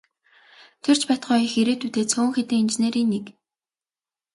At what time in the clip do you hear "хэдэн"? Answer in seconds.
2.35-2.61